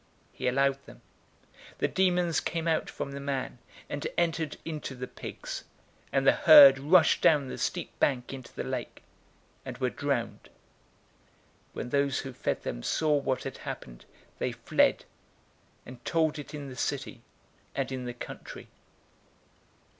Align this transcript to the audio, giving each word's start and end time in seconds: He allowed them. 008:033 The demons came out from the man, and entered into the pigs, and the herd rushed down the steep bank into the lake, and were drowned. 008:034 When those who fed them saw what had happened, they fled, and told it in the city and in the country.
He 0.33 0.47
allowed 0.47 0.83
them. 0.87 1.03
008:033 1.73 1.77
The 1.77 1.87
demons 1.89 2.39
came 2.39 2.67
out 2.67 2.89
from 2.89 3.11
the 3.11 3.19
man, 3.19 3.59
and 3.87 4.07
entered 4.17 4.57
into 4.65 4.95
the 4.95 5.05
pigs, 5.05 5.63
and 6.11 6.25
the 6.25 6.31
herd 6.31 6.79
rushed 6.79 7.21
down 7.21 7.49
the 7.49 7.57
steep 7.59 7.99
bank 7.99 8.33
into 8.33 8.51
the 8.51 8.63
lake, 8.63 9.03
and 9.63 9.77
were 9.77 9.91
drowned. 9.91 10.45
008:034 11.75 11.75
When 11.75 11.89
those 11.91 12.19
who 12.21 12.33
fed 12.33 12.63
them 12.63 12.81
saw 12.81 13.15
what 13.15 13.43
had 13.43 13.57
happened, 13.59 14.05
they 14.39 14.51
fled, 14.51 15.05
and 15.85 16.03
told 16.03 16.39
it 16.39 16.55
in 16.55 16.67
the 16.67 16.75
city 16.75 17.21
and 17.75 17.91
in 17.91 18.05
the 18.05 18.15
country. 18.15 18.69